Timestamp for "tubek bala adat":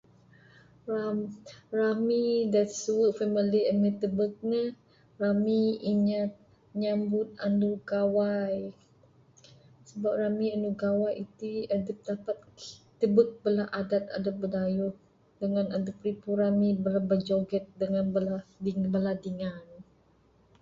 12.99-14.03